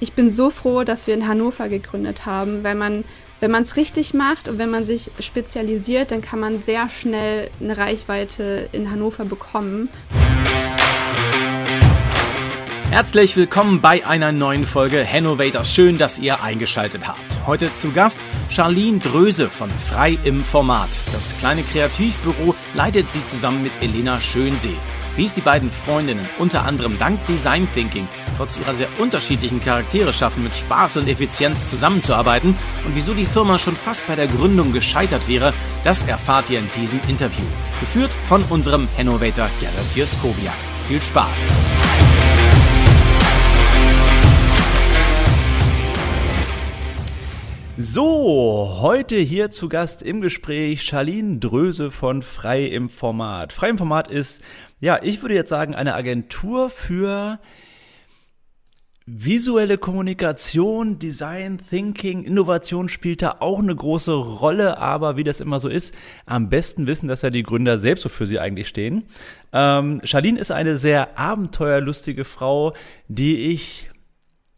[0.00, 3.04] ich bin so froh, dass wir in Hannover gegründet haben, weil man,
[3.40, 7.50] wenn man es richtig macht und wenn man sich spezialisiert, dann kann man sehr schnell
[7.60, 9.88] eine Reichweite in Hannover bekommen.
[12.90, 15.74] Herzlich willkommen bei einer neuen Folge Hannovators.
[15.74, 17.18] Schön, dass ihr eingeschaltet habt.
[17.44, 18.20] Heute zu Gast
[18.50, 20.90] Charlene Dröse von Frei im Format.
[21.12, 24.76] Das kleine Kreativbüro leitet sie zusammen mit Elena Schönsee.
[25.16, 30.12] Wie es die beiden Freundinnen unter anderem dank Design Thinking trotz ihrer sehr unterschiedlichen Charaktere
[30.12, 34.72] schaffen, mit Spaß und Effizienz zusammenzuarbeiten und wieso die Firma schon fast bei der Gründung
[34.72, 35.54] gescheitert wäre,
[35.84, 37.44] das erfahrt ihr in diesem Interview.
[37.78, 40.52] Geführt von unserem Hannovator Gerrit Juskowiak.
[40.88, 41.28] Viel Spaß!
[47.76, 53.52] So, heute hier zu Gast im Gespräch Charlene Dröse von Frei im Format.
[53.52, 54.42] Frei im Format ist,
[54.84, 57.38] ja, ich würde jetzt sagen, eine Agentur für
[59.06, 65.58] Visuelle Kommunikation, Design, Thinking, Innovation spielt da auch eine große Rolle, aber wie das immer
[65.58, 65.94] so ist,
[66.26, 69.04] am besten wissen das ja die Gründer selbst, wofür sie eigentlich stehen.
[69.54, 72.74] Ähm, Charlene ist eine sehr abenteuerlustige Frau,
[73.08, 73.90] die ich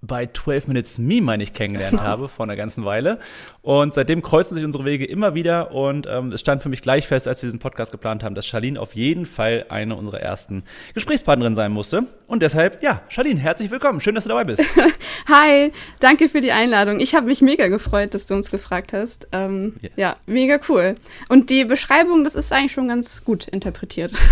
[0.03, 3.19] bei 12 Minutes Me, meine ich, kennengelernt habe vor einer ganzen Weile.
[3.63, 7.07] Und seitdem kreuzen sich unsere Wege immer wieder und ähm, es stand für mich gleich
[7.07, 10.63] fest, als wir diesen Podcast geplant haben, dass Charlene auf jeden Fall eine unserer ersten
[10.95, 12.05] Gesprächspartnerinnen sein musste.
[12.27, 14.01] Und deshalb, ja, Charlene, herzlich willkommen.
[14.01, 14.63] Schön, dass du dabei bist.
[15.29, 17.01] Hi, danke für die Einladung.
[17.01, 19.29] Ich habe mich mega gefreut, dass du uns gefragt hast.
[19.33, 19.93] Ähm, yeah.
[19.97, 20.95] Ja, mega cool.
[21.29, 24.13] Und die Beschreibung, das ist eigentlich schon ganz gut interpretiert.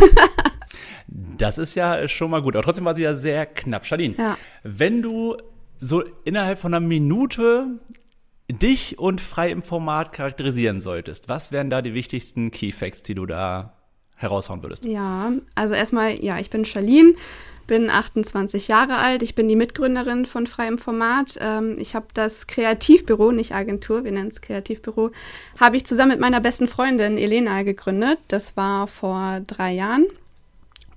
[1.07, 2.57] das ist ja schon mal gut.
[2.57, 3.87] Aber trotzdem war sie ja sehr knapp.
[3.87, 4.39] Charlene, ja.
[4.63, 5.37] wenn du
[5.79, 7.67] so innerhalb von einer Minute
[8.49, 13.15] dich und frei im Format charakterisieren solltest, was wären da die wichtigsten Key Facts, die
[13.15, 13.75] du da
[14.15, 14.85] heraushauen würdest?
[14.85, 17.15] Ja, also erstmal, ja, ich bin Charlene,
[17.67, 21.39] bin 28 Jahre alt, ich bin die Mitgründerin von Frei im Format.
[21.41, 25.11] Ähm, ich habe das Kreativbüro, nicht Agentur, wir nennen es Kreativbüro,
[25.59, 28.19] habe ich zusammen mit meiner besten Freundin Elena gegründet.
[28.29, 30.07] Das war vor drei Jahren.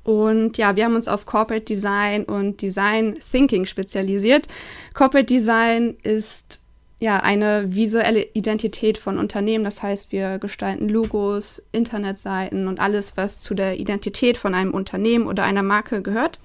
[0.07, 4.47] Und ja, wir haben uns auf Corporate Design und Design Thinking spezialisiert.
[4.93, 6.61] Corporate Design ist
[6.99, 9.65] ja eine visuelle Identität von Unternehmen.
[9.65, 15.27] Das heißt, wir gestalten Logos, Internetseiten und alles, was zu der Identität von einem Unternehmen
[15.27, 16.39] oder einer Marke gehört.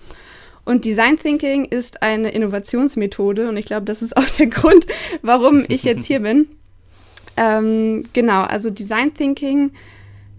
[0.64, 4.88] Und Design Thinking ist eine Innovationsmethode und ich glaube, das ist auch der Grund,
[5.22, 6.48] warum ich jetzt hier bin.
[7.36, 9.70] Ähm, genau, also Design Thinking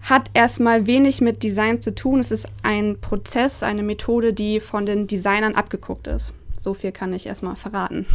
[0.04, 2.20] hat erstmal wenig mit Design zu tun.
[2.20, 6.34] Es ist ein Prozess, eine Methode, die von den Designern abgeguckt ist.
[6.58, 8.06] So viel kann ich erstmal verraten.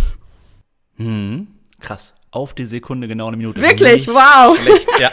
[0.97, 1.47] Hm,
[1.79, 2.13] krass.
[2.31, 3.59] Auf die Sekunde genau eine Minute.
[3.59, 4.07] Wirklich?
[4.07, 4.55] Nicht wow.
[4.59, 5.11] Schlecht, ja.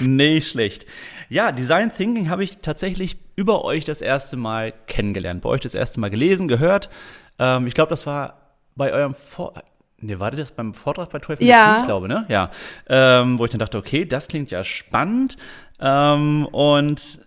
[0.04, 0.86] Nicht schlecht.
[1.28, 5.42] Ja, Design Thinking habe ich tatsächlich über euch das erste Mal kennengelernt.
[5.42, 6.90] Bei euch das erste Mal gelesen, gehört.
[7.38, 9.54] Ähm, ich glaube, das war bei eurem Vor
[10.02, 11.78] Ne, war das beim Vortrag bei 12 ja.
[11.80, 12.24] ich glaube, ne?
[12.28, 12.50] Ja.
[12.88, 15.36] Ähm, wo ich dann dachte, okay, das klingt ja spannend.
[15.78, 17.20] Ähm, und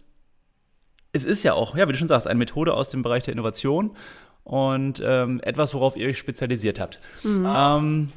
[1.12, 3.34] es ist ja auch, ja, wie du schon sagst, eine Methode aus dem Bereich der
[3.34, 3.96] Innovation
[4.44, 7.00] und ähm, etwas, worauf ihr euch spezialisiert habt.
[7.24, 7.48] Mhm.
[7.48, 8.10] Ähm,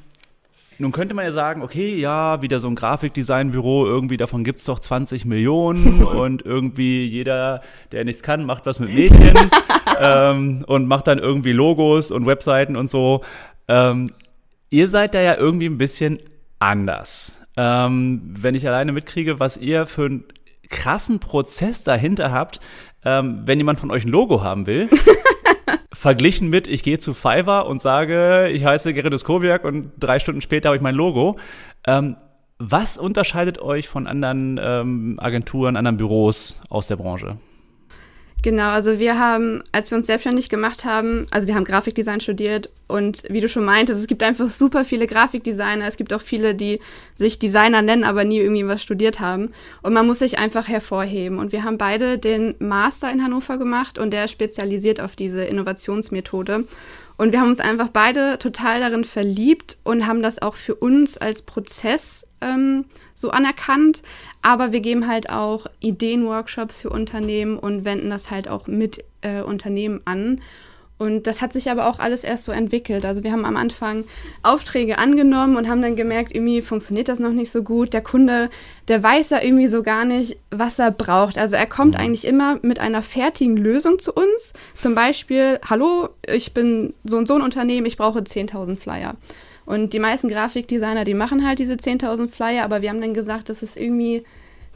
[0.79, 4.67] nun könnte man ja sagen, okay, ja, wieder so ein Grafikdesignbüro, irgendwie davon gibt es
[4.67, 7.63] doch 20 Millionen und irgendwie jeder,
[7.93, 9.37] der nichts kann, macht was mit Medien
[10.01, 13.23] ähm, und macht dann irgendwie Logos und Webseiten und so.
[13.69, 14.11] Ähm,
[14.71, 16.19] Ihr seid da ja irgendwie ein bisschen
[16.59, 17.41] anders.
[17.57, 20.25] Ähm, wenn ich alleine mitkriege, was ihr für einen
[20.69, 22.61] krassen Prozess dahinter habt,
[23.05, 24.91] ähm, wenn jemand von euch ein Logo haben will,
[25.93, 30.41] verglichen mit, ich gehe zu Fiverr und sage, ich heiße Gerrit Kowiak und drei Stunden
[30.41, 31.39] später habe ich mein Logo.
[31.87, 32.17] Ähm,
[32.59, 37.39] was unterscheidet euch von anderen ähm, Agenturen, anderen Büros aus der Branche?
[38.47, 42.71] Genau, also wir haben, als wir uns selbstständig gemacht haben, also wir haben Grafikdesign studiert
[42.87, 45.85] und wie du schon meintest, es gibt einfach super viele Grafikdesigner.
[45.85, 46.79] Es gibt auch viele, die
[47.17, 49.51] sich Designer nennen, aber nie irgendwie was studiert haben.
[49.83, 51.41] Und man muss sich einfach hervorheben.
[51.41, 56.67] Und wir haben beide den Master in Hannover gemacht und der spezialisiert auf diese Innovationsmethode.
[57.17, 61.19] Und wir haben uns einfach beide total darin verliebt und haben das auch für uns
[61.19, 62.85] als Prozess ähm,
[63.15, 64.03] so anerkannt.
[64.43, 69.43] Aber wir geben halt auch Ideenworkshops für Unternehmen und wenden das halt auch mit äh,
[69.43, 70.41] Unternehmen an.
[70.99, 73.05] Und das hat sich aber auch alles erst so entwickelt.
[73.05, 74.05] Also wir haben am Anfang
[74.43, 77.93] Aufträge angenommen und haben dann gemerkt, irgendwie funktioniert das noch nicht so gut.
[77.93, 78.49] Der Kunde,
[78.89, 81.37] der weiß ja irgendwie so gar nicht, was er braucht.
[81.37, 82.01] Also er kommt mhm.
[82.01, 84.55] eigentlich immer mit einer fertigen Lösung zu uns.
[84.79, 89.17] Zum Beispiel, hallo, ich bin so und so ein Unternehmen, ich brauche 10.000 Flyer.
[89.67, 93.49] Und die meisten Grafikdesigner, die machen halt diese 10.000 Flyer, aber wir haben dann gesagt,
[93.49, 94.25] das ist irgendwie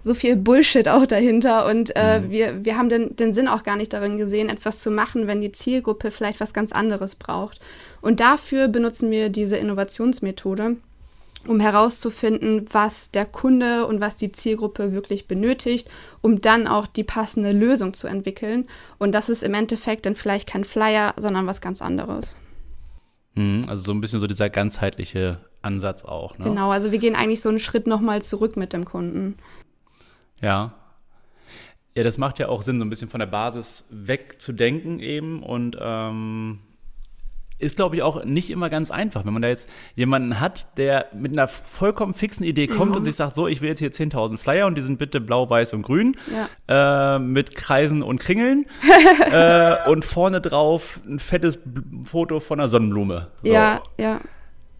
[0.02, 2.30] so viel Bullshit auch dahinter und äh, mhm.
[2.30, 5.40] wir, wir haben den, den Sinn auch gar nicht darin gesehen, etwas zu machen, wenn
[5.40, 7.60] die Zielgruppe vielleicht was ganz anderes braucht.
[8.00, 10.76] Und dafür benutzen wir diese Innovationsmethode,
[11.46, 15.88] um herauszufinden, was der Kunde und was die Zielgruppe wirklich benötigt,
[16.22, 18.68] um dann auch die passende Lösung zu entwickeln.
[18.98, 22.36] Und das ist im Endeffekt dann vielleicht kein Flyer, sondern was ganz anderes.
[23.34, 26.38] Mhm, also so ein bisschen so dieser ganzheitliche Ansatz auch.
[26.38, 26.44] Ne?
[26.44, 29.36] Genau, also wir gehen eigentlich so einen Schritt nochmal zurück mit dem Kunden.
[30.40, 30.74] Ja.
[31.96, 35.76] Ja, das macht ja auch Sinn, so ein bisschen von der Basis wegzudenken eben und
[35.80, 36.60] ähm,
[37.60, 41.06] ist, glaube ich, auch nicht immer ganz einfach, wenn man da jetzt jemanden hat, der
[41.12, 42.98] mit einer vollkommen fixen Idee kommt mhm.
[42.98, 45.48] und sich sagt, so, ich will jetzt hier 10.000 Flyer und die sind bitte blau,
[45.48, 46.16] weiß und grün
[46.68, 47.16] ja.
[47.16, 48.66] äh, mit Kreisen und Kringeln
[49.30, 51.58] äh, und vorne drauf ein fettes
[52.04, 53.28] Foto von einer Sonnenblume.
[53.42, 53.52] So.
[53.52, 54.20] Ja, ja.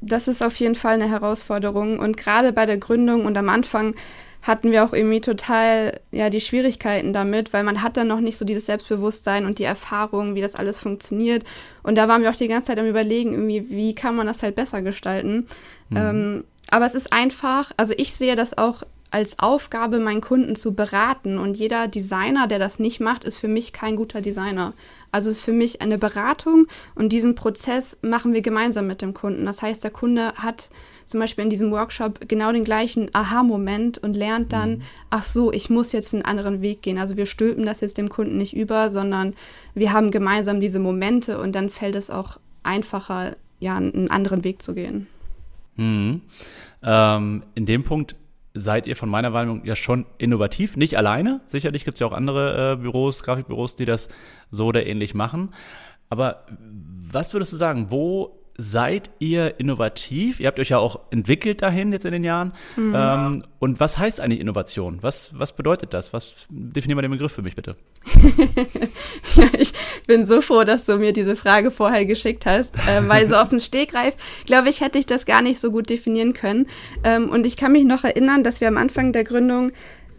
[0.03, 3.95] Das ist auf jeden Fall eine Herausforderung und gerade bei der Gründung und am Anfang
[4.43, 8.39] hatten wir auch irgendwie total ja die Schwierigkeiten damit, weil man hat dann noch nicht
[8.39, 11.45] so dieses Selbstbewusstsein und die Erfahrung, wie das alles funktioniert.
[11.83, 14.43] Und da waren wir auch die ganze Zeit am überlegen, irgendwie, wie kann man das
[14.43, 15.47] halt besser gestalten.
[15.91, 15.97] Mhm.
[15.97, 20.75] Ähm, aber es ist einfach, also ich sehe das auch als Aufgabe, meinen Kunden zu
[20.75, 21.39] beraten.
[21.39, 24.73] Und jeder Designer, der das nicht macht, ist für mich kein guter Designer.
[25.11, 29.13] Also es ist für mich eine Beratung und diesen Prozess machen wir gemeinsam mit dem
[29.13, 29.45] Kunden.
[29.47, 30.71] Das heißt, der Kunde hat
[31.11, 34.83] zum Beispiel in diesem Workshop genau den gleichen Aha-Moment und lernt dann, mhm.
[35.11, 36.99] ach so, ich muss jetzt einen anderen Weg gehen.
[36.99, 39.35] Also wir stülpen das jetzt dem Kunden nicht über, sondern
[39.75, 44.63] wir haben gemeinsam diese Momente und dann fällt es auch einfacher, ja, einen anderen Weg
[44.63, 45.07] zu gehen.
[45.77, 46.23] Mhm.
[46.83, 48.15] Ähm, in dem Punkt
[48.55, 50.77] seid ihr von meiner Wahrnehmung ja schon innovativ.
[50.77, 51.41] Nicht alleine.
[51.47, 54.09] Sicherlich gibt es ja auch andere äh, Büros, Grafikbüros, die das
[54.51, 55.51] so oder ähnlich machen.
[56.09, 56.45] Aber
[57.11, 60.39] was würdest du sagen, wo seid ihr innovativ?
[60.39, 62.53] Ihr habt euch ja auch entwickelt dahin jetzt in den Jahren.
[62.77, 62.95] Mhm.
[62.95, 64.99] Ähm, und was heißt eigentlich Innovation?
[65.01, 66.13] Was, was bedeutet das?
[66.13, 67.77] Was definier mal den Begriff für mich bitte.
[69.37, 69.73] ja, ich
[70.07, 73.49] bin so froh, dass du mir diese Frage vorher geschickt hast, äh, weil so auf
[73.49, 74.15] den Stegreif,
[74.45, 76.67] glaube ich, hätte ich das gar nicht so gut definieren können.
[77.03, 79.73] Ähm, und ich kann mich noch erinnern, dass wir am Anfang der Gründung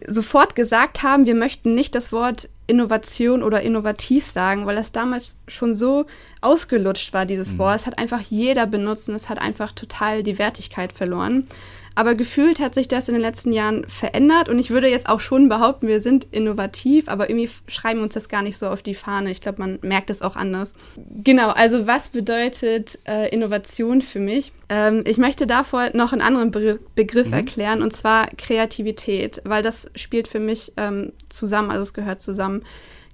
[0.06, 5.38] sofort gesagt haben, wir möchten nicht das Wort Innovation oder innovativ sagen, weil das damals
[5.48, 6.06] schon so
[6.40, 7.58] ausgelutscht war, dieses mhm.
[7.58, 7.80] Wort.
[7.80, 11.46] Es hat einfach jeder benutzt und es hat einfach total die Wertigkeit verloren.
[11.94, 15.20] Aber gefühlt hat sich das in den letzten Jahren verändert und ich würde jetzt auch
[15.20, 18.82] schon behaupten, wir sind innovativ, aber irgendwie schreiben wir uns das gar nicht so auf
[18.82, 19.30] die Fahne.
[19.30, 20.74] Ich glaube, man merkt es auch anders.
[20.96, 24.52] Genau, also was bedeutet äh, Innovation für mich?
[24.68, 27.34] Ähm, ich möchte davor noch einen anderen Be Begriff mhm.
[27.34, 32.62] erklären und zwar Kreativität, weil das spielt für mich ähm, zusammen, also es gehört zusammen.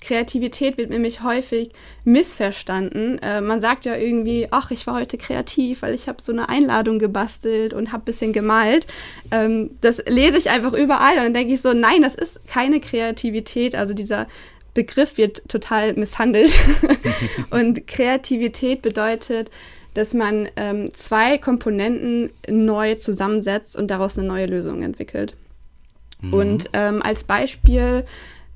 [0.00, 1.70] Kreativität wird nämlich häufig
[2.04, 3.18] missverstanden.
[3.18, 6.48] Äh, man sagt ja irgendwie, ach, ich war heute kreativ, weil ich habe so eine
[6.48, 8.86] Einladung gebastelt und habe ein bisschen gemalt.
[9.30, 12.80] Ähm, das lese ich einfach überall und dann denke ich so, nein, das ist keine
[12.80, 13.74] Kreativität.
[13.74, 14.28] Also dieser
[14.72, 16.56] Begriff wird total misshandelt.
[17.50, 19.50] und Kreativität bedeutet,
[19.94, 25.34] dass man ähm, zwei Komponenten neu zusammensetzt und daraus eine neue Lösung entwickelt.
[26.20, 26.34] Mhm.
[26.34, 28.04] Und ähm, als Beispiel,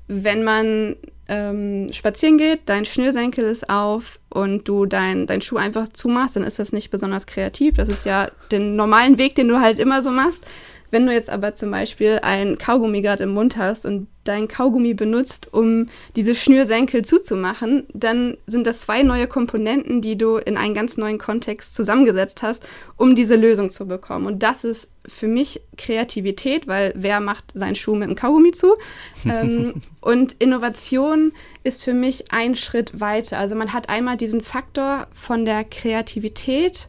[0.07, 0.95] wenn man
[1.27, 6.43] ähm, spazieren geht, dein Schnürsenkel ist auf und du dein, dein Schuh einfach zumachst, dann
[6.43, 7.75] ist das nicht besonders kreativ.
[7.75, 10.45] Das ist ja den normalen Weg, den du halt immer so machst.
[10.93, 14.93] Wenn du jetzt aber zum Beispiel ein Kaugummi gerade im Mund hast und dein Kaugummi
[14.93, 20.75] benutzt, um diese Schnürsenkel zuzumachen, dann sind das zwei neue Komponenten, die du in einen
[20.75, 22.63] ganz neuen Kontext zusammengesetzt hast,
[22.95, 24.27] um diese Lösung zu bekommen.
[24.27, 28.75] Und das ist für mich Kreativität, weil wer macht seinen Schuh mit dem Kaugummi zu?
[29.25, 31.31] ähm, und Innovation
[31.63, 33.39] ist für mich ein Schritt weiter.
[33.39, 36.87] Also man hat einmal diesen Faktor von der Kreativität,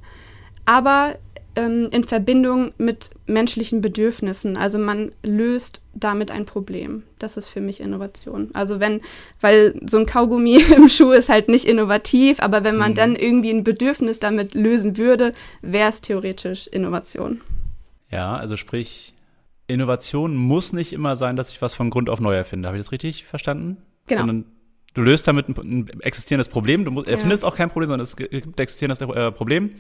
[0.67, 1.17] aber
[1.57, 4.57] ähm, in Verbindung mit menschlichen Bedürfnissen.
[4.57, 7.05] Also man löst damit ein Problem.
[7.19, 8.51] Das ist für mich Innovation.
[8.55, 9.01] Also wenn,
[9.41, 12.97] weil so ein Kaugummi im Schuh ist halt nicht innovativ, aber wenn man mhm.
[12.97, 15.33] dann irgendwie ein Bedürfnis damit lösen würde,
[15.63, 17.41] wäre es theoretisch Innovation.
[18.11, 19.15] Ja, also sprich,
[19.67, 22.69] Innovation muss nicht immer sein, dass ich was von Grund auf neu erfinde.
[22.69, 23.79] Habe ich das richtig verstanden?
[24.07, 24.21] Genau.
[24.21, 24.45] Sondern
[24.93, 26.85] du löst damit ein, ein existierendes Problem.
[26.85, 27.49] Du erfindest ja.
[27.49, 29.71] auch kein Problem, sondern es gibt ein existierendes äh, Problem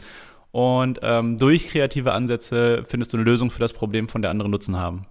[0.54, 4.48] und ähm, durch kreative Ansätze findest du eine Lösung für das Problem, von der andere
[4.48, 5.02] Nutzen haben.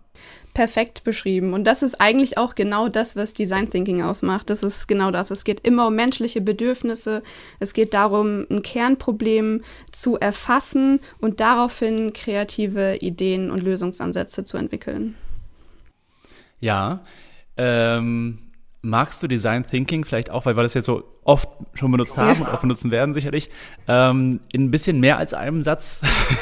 [0.53, 1.51] Perfekt beschrieben.
[1.53, 4.49] Und das ist eigentlich auch genau das, was Design Thinking ausmacht.
[4.49, 5.31] Das ist genau das.
[5.31, 7.23] Es geht immer um menschliche Bedürfnisse.
[7.59, 15.15] Es geht darum, ein Kernproblem zu erfassen und daraufhin kreative Ideen und Lösungsansätze zu entwickeln.
[16.61, 17.03] Ja.
[17.57, 18.39] Ähm,
[18.81, 22.41] magst du Design Thinking vielleicht auch, weil, weil das jetzt so oft schon benutzt haben
[22.41, 23.49] und auch benutzen werden sicherlich,
[23.87, 26.01] ähm, in ein bisschen mehr als einem Satz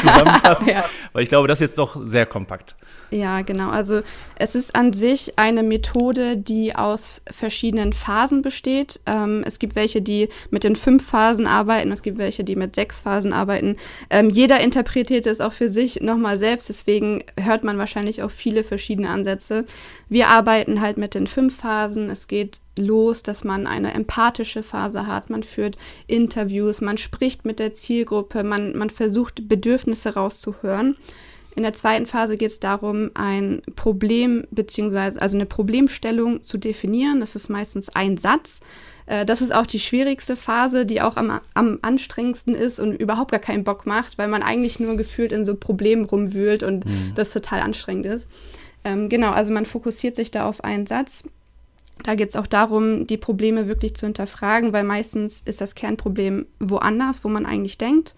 [0.00, 0.68] zusammenfassen?
[0.68, 0.84] ja.
[1.12, 2.74] Weil ich glaube, das ist jetzt doch sehr kompakt.
[3.10, 3.70] Ja, genau.
[3.70, 4.02] Also
[4.36, 9.00] es ist an sich eine Methode, die aus verschiedenen Phasen besteht.
[9.06, 12.76] Ähm, es gibt welche, die mit den fünf Phasen arbeiten, es gibt welche, die mit
[12.76, 13.76] sechs Phasen arbeiten.
[14.10, 18.62] Ähm, jeder interpretiert es auch für sich nochmal selbst, deswegen hört man wahrscheinlich auch viele
[18.62, 19.64] verschiedene Ansätze.
[20.08, 22.10] Wir arbeiten halt mit den fünf Phasen.
[22.10, 25.30] Es geht los, dass man eine empathische Phase hat.
[25.30, 30.96] Man führt Interviews, man spricht mit der Zielgruppe, man, man versucht Bedürfnisse rauszuhören.
[31.56, 37.20] In der zweiten Phase geht es darum, ein Problem beziehungsweise also eine Problemstellung zu definieren.
[37.20, 38.60] Das ist meistens ein Satz.
[39.06, 43.32] Äh, das ist auch die schwierigste Phase, die auch am, am anstrengendsten ist und überhaupt
[43.32, 47.12] gar keinen Bock macht, weil man eigentlich nur gefühlt in so Problemen rumwühlt und mhm.
[47.16, 48.30] das total anstrengend ist.
[48.84, 51.24] Ähm, genau, also man fokussiert sich da auf einen Satz.
[52.04, 56.46] Da geht es auch darum, die Probleme wirklich zu hinterfragen, weil meistens ist das Kernproblem
[56.58, 58.14] woanders, wo man eigentlich denkt.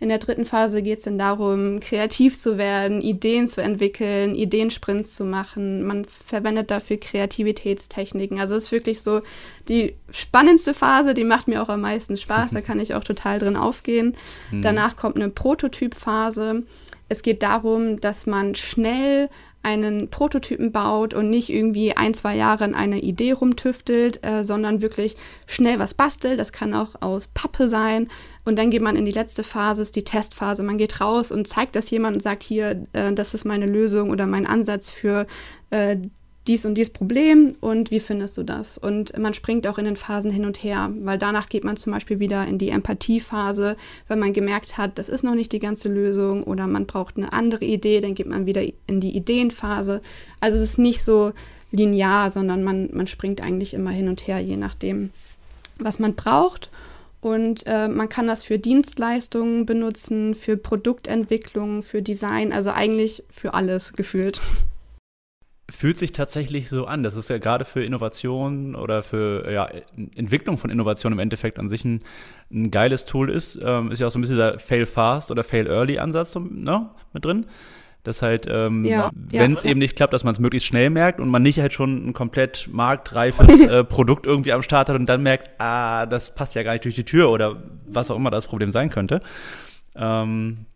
[0.00, 5.14] In der dritten Phase geht es dann darum, kreativ zu werden, Ideen zu entwickeln, Ideensprints
[5.14, 5.82] zu machen.
[5.84, 8.38] Man verwendet dafür Kreativitätstechniken.
[8.38, 9.22] Also es ist wirklich so
[9.68, 12.50] die spannendste Phase, die macht mir auch am meisten Spaß.
[12.50, 14.14] Da kann ich auch total drin aufgehen.
[14.50, 14.62] Mhm.
[14.62, 16.64] Danach kommt eine Prototypphase.
[17.08, 19.28] Es geht darum, dass man schnell
[19.64, 24.82] einen Prototypen baut und nicht irgendwie ein, zwei Jahre an einer Idee rumtüftelt, äh, sondern
[24.82, 26.38] wirklich schnell was bastelt.
[26.38, 28.08] Das kann auch aus Pappe sein.
[28.44, 30.62] Und dann geht man in die letzte Phase, ist die Testphase.
[30.62, 34.10] Man geht raus und zeigt das jemand und sagt, hier, äh, das ist meine Lösung
[34.10, 35.26] oder mein Ansatz für
[35.70, 35.96] äh,
[36.46, 38.76] dies und dies Problem und wie findest du das?
[38.76, 41.92] Und man springt auch in den Phasen hin und her, weil danach geht man zum
[41.92, 43.76] Beispiel wieder in die Empathiephase,
[44.08, 47.32] wenn man gemerkt hat, das ist noch nicht die ganze Lösung oder man braucht eine
[47.32, 50.02] andere Idee, dann geht man wieder in die Ideenphase.
[50.40, 51.32] Also es ist nicht so
[51.70, 55.10] linear, sondern man, man springt eigentlich immer hin und her, je nachdem,
[55.78, 56.70] was man braucht.
[57.22, 63.54] Und äh, man kann das für Dienstleistungen benutzen, für Produktentwicklung, für Design, also eigentlich für
[63.54, 64.42] alles gefühlt
[65.74, 67.02] fühlt sich tatsächlich so an.
[67.02, 69.68] Das ist ja gerade für Innovation oder für ja,
[70.16, 72.00] Entwicklung von Innovation im Endeffekt an sich ein,
[72.52, 73.58] ein geiles Tool ist.
[73.62, 76.90] Ähm, ist ja auch so ein bisschen der Fail Fast oder Fail Early Ansatz ne,
[77.12, 77.46] mit drin.
[78.04, 79.70] Das halt, ähm, ja, wenn es ja.
[79.70, 82.12] eben nicht klappt, dass man es möglichst schnell merkt und man nicht halt schon ein
[82.12, 86.62] komplett marktreifes äh, Produkt irgendwie am Start hat und dann merkt, ah, das passt ja
[86.62, 89.22] gar nicht durch die Tür oder was auch immer das Problem sein könnte.
[89.96, 90.66] Ähm,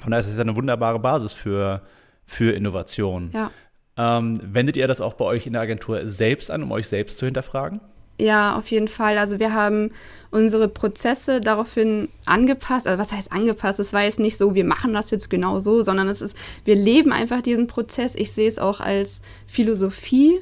[0.00, 1.82] von daher ist es ja eine wunderbare Basis für,
[2.26, 3.30] für Innovation.
[3.32, 3.52] Ja.
[3.96, 7.18] Ähm, wendet ihr das auch bei euch in der Agentur selbst an, um euch selbst
[7.18, 7.80] zu hinterfragen?
[8.20, 9.18] Ja, auf jeden Fall.
[9.18, 9.90] Also wir haben
[10.30, 12.86] unsere Prozesse daraufhin angepasst.
[12.86, 13.80] Also was heißt angepasst?
[13.80, 16.76] Es war jetzt nicht so, wir machen das jetzt genau so, sondern es ist, wir
[16.76, 18.14] leben einfach diesen Prozess.
[18.14, 20.40] Ich sehe es auch als Philosophie.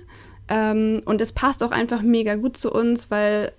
[0.48, 3.52] Ähm, und es passt auch einfach mega gut zu uns, weil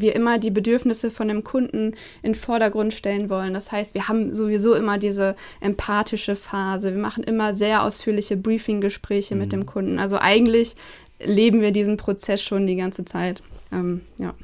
[0.00, 3.54] wir immer die Bedürfnisse von dem Kunden in den Vordergrund stellen wollen.
[3.54, 6.92] Das heißt, wir haben sowieso immer diese empathische Phase.
[6.94, 9.40] Wir machen immer sehr ausführliche Briefing-Gespräche mhm.
[9.40, 9.98] mit dem Kunden.
[9.98, 10.76] Also eigentlich
[11.20, 13.42] leben wir diesen Prozess schon die ganze Zeit.
[13.72, 14.34] Ähm, ja.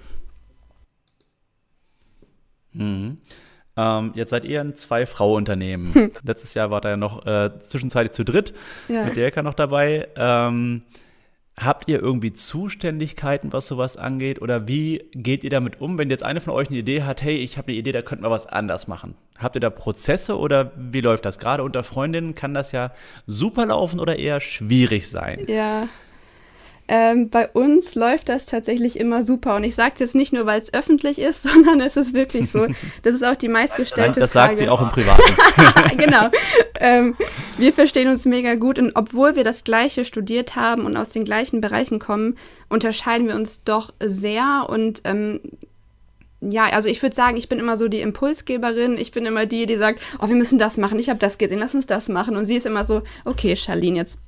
[2.73, 3.19] Mhm.
[3.77, 5.95] Ähm, jetzt seid ihr ein Zwei-Frau-Unternehmen.
[5.95, 6.11] Hm.
[6.23, 8.53] Letztes Jahr war da ja noch äh, zwischenzeitlich zu dritt,
[8.89, 9.05] ja.
[9.05, 10.09] mit Jelka noch dabei.
[10.15, 10.83] Ähm,
[11.59, 14.41] Habt ihr irgendwie Zuständigkeiten, was sowas angeht?
[14.41, 17.37] Oder wie geht ihr damit um, wenn jetzt eine von euch eine Idee hat, hey,
[17.37, 19.15] ich habe eine Idee, da könnten wir was anders machen?
[19.39, 21.39] Habt ihr da Prozesse oder wie läuft das?
[21.39, 22.93] Gerade unter Freundinnen kann das ja
[23.27, 25.45] super laufen oder eher schwierig sein.
[25.47, 25.89] Ja,
[26.95, 29.57] ähm, bei uns läuft das tatsächlich immer super.
[29.57, 32.51] Und ich sage es jetzt nicht nur, weil es öffentlich ist, sondern es ist wirklich
[32.51, 32.67] so.
[33.03, 34.51] Das ist auch die meistgestellte das Frage.
[34.51, 35.97] Das sagt sie auch im Privaten.
[35.97, 36.29] genau.
[36.79, 37.17] Ähm,
[37.57, 38.79] wir verstehen uns mega gut.
[38.79, 42.37] Und obwohl wir das Gleiche studiert haben und aus den gleichen Bereichen kommen,
[42.69, 44.67] unterscheiden wir uns doch sehr.
[44.69, 45.41] Und ähm,
[46.43, 48.99] ja, also ich würde sagen, ich bin immer so die Impulsgeberin.
[48.99, 50.99] Ich bin immer die, die sagt, oh, wir müssen das machen.
[50.99, 52.37] Ich habe das gesehen, lass uns das machen.
[52.37, 54.19] Und sie ist immer so, okay, Charlene, jetzt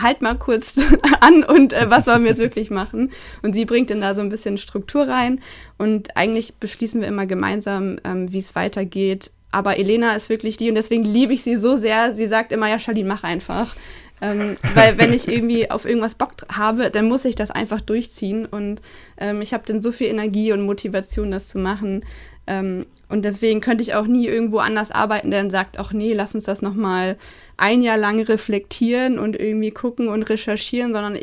[0.00, 0.78] halt mal kurz
[1.20, 3.10] an und äh, was wollen wir jetzt wirklich machen?
[3.42, 5.40] Und sie bringt dann da so ein bisschen Struktur rein
[5.78, 9.30] und eigentlich beschließen wir immer gemeinsam, ähm, wie es weitergeht.
[9.50, 12.14] Aber Elena ist wirklich die und deswegen liebe ich sie so sehr.
[12.14, 13.76] Sie sagt immer, ja, Charlene, mach einfach.
[14.22, 18.46] Ähm, weil wenn ich irgendwie auf irgendwas Bock habe, dann muss ich das einfach durchziehen
[18.46, 18.80] und
[19.18, 22.04] ähm, ich habe dann so viel Energie und Motivation, das zu machen.
[22.46, 26.12] Ähm, und deswegen könnte ich auch nie irgendwo anders arbeiten, der dann sagt, ach nee,
[26.12, 27.16] lass uns das nochmal
[27.62, 31.16] ein Jahr lang reflektieren und irgendwie gucken und recherchieren, sondern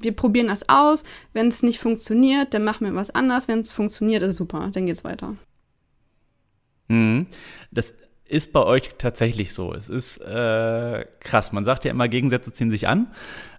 [0.00, 1.04] wir probieren das aus.
[1.32, 3.46] Wenn es nicht funktioniert, dann machen wir was anders.
[3.46, 5.36] Wenn es funktioniert, ist super, dann geht es weiter.
[6.88, 7.26] Mhm.
[7.70, 9.72] Das ist bei euch tatsächlich so.
[9.72, 11.52] Es ist äh, krass.
[11.52, 13.06] Man sagt ja immer, Gegensätze ziehen sich an.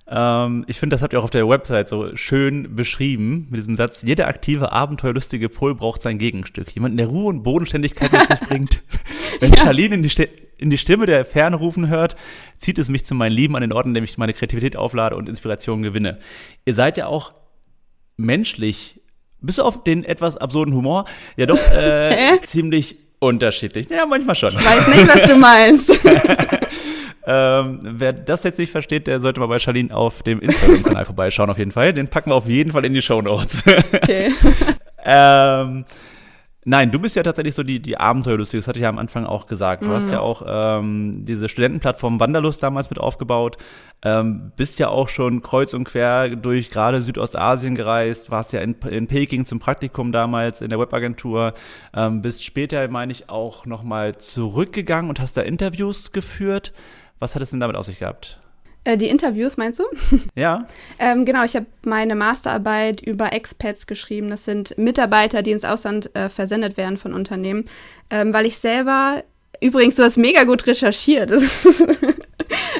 [0.06, 3.78] Ähm, ich finde, das habt ihr auch auf der Website so schön beschrieben mit diesem
[3.78, 6.70] Satz: Jeder aktive, abenteuerlustige Pol braucht sein Gegenstück.
[6.72, 8.84] Jemanden, der Ruhe und Bodenständigkeit mit sich bringt.
[9.40, 9.64] Wenn ja.
[9.64, 10.10] Charlene in die,
[10.58, 12.16] in die Stimme der Ferne rufen hört,
[12.58, 15.16] zieht es mich zu meinen Lieben an den Orten, in denen ich meine Kreativität auflade
[15.16, 16.20] und Inspiration gewinne.
[16.66, 17.34] Ihr seid ja auch
[18.18, 19.02] menschlich,
[19.42, 23.90] bis auf den etwas absurden Humor, ja doch äh, ziemlich unterschiedlich.
[23.90, 24.54] Ja, manchmal schon.
[24.54, 26.00] Ich weiß nicht, was du meinst.
[27.28, 31.50] ähm, wer das jetzt nicht versteht, der sollte mal bei Charlene auf dem Instagram-Kanal vorbeischauen,
[31.50, 31.94] auf jeden Fall.
[31.94, 33.64] Den packen wir auf jeden Fall in die Show Notes.
[33.94, 34.32] Okay.
[35.06, 35.86] ähm,
[36.68, 39.28] Nein, du bist ja tatsächlich so die, die Abenteuerlustige, das hatte ich ja am Anfang
[39.28, 39.84] auch gesagt.
[39.84, 39.92] Du mhm.
[39.92, 43.58] hast ja auch ähm, diese Studentenplattform Wanderlust damals mit aufgebaut,
[44.02, 48.74] ähm, bist ja auch schon kreuz und quer durch gerade Südostasien gereist, warst ja in,
[48.90, 51.54] in Peking zum Praktikum damals in der Webagentur,
[51.94, 56.74] ähm, bist später, meine ich, auch nochmal zurückgegangen und hast da Interviews geführt.
[57.20, 58.40] Was hat es denn damit auf sich gehabt?
[58.86, 59.84] Äh, die Interviews meinst du?
[60.36, 60.68] Ja.
[61.00, 64.30] ähm, genau, ich habe meine Masterarbeit über Expats geschrieben.
[64.30, 67.66] Das sind Mitarbeiter, die ins Ausland äh, versendet werden von Unternehmen,
[68.10, 69.24] ähm, weil ich selber
[69.62, 71.32] Übrigens, du hast mega gut recherchiert.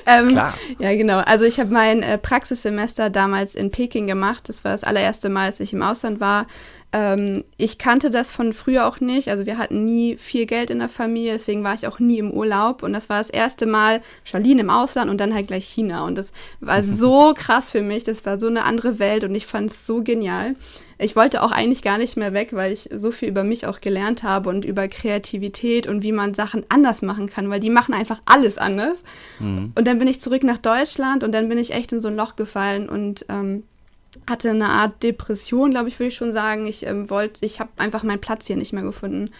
[0.06, 0.54] ähm, Klar.
[0.80, 1.20] Ja, genau.
[1.20, 4.50] Also ich habe mein äh, Praxissemester damals in Peking gemacht.
[4.50, 6.48] Das war das allererste Mal, dass ich im Ausland war.
[6.92, 9.30] Ähm, ich kannte das von früher auch nicht.
[9.30, 12.32] Also wir hatten nie viel Geld in der Familie, deswegen war ich auch nie im
[12.32, 12.84] Urlaub.
[12.84, 16.06] Und das war das erste Mal Charlene im Ausland und dann halt gleich China.
[16.06, 18.04] Und das war so krass für mich.
[18.04, 20.56] Das war so eine andere Welt und ich fand es so genial.
[20.98, 23.82] Ich wollte auch eigentlich gar nicht mehr weg, weil ich so viel über mich auch
[23.82, 27.94] gelernt habe und über Kreativität und wie man Sachen anders machen kann, weil die machen
[27.94, 29.04] einfach alles anders.
[29.40, 29.74] Mhm.
[29.76, 32.16] Und dann bin ich zurück nach Deutschland und dann bin ich echt in so ein
[32.16, 33.64] Loch gefallen und ähm,
[34.30, 36.66] hatte eine Art Depression, glaube ich, würde ich schon sagen.
[36.66, 39.32] Ich ähm, wollte, ich habe einfach meinen Platz hier nicht mehr gefunden.